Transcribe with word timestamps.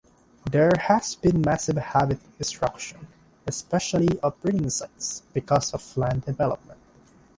There 0.49 0.71
has 0.79 1.15
been 1.15 1.41
massive 1.41 1.75
habit 1.77 2.17
destruction, 2.39 3.05
especially 3.45 4.19
of 4.21 4.41
breeding 4.41 4.71
sites, 4.71 5.21
because 5.31 5.75
of 5.75 5.95
land 5.95 6.25
development. 6.25 6.79